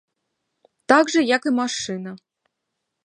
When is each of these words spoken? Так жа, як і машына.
Так 0.93 1.05
жа, 1.15 1.21
як 1.35 1.43
і 1.51 1.53
машына. 1.59 2.11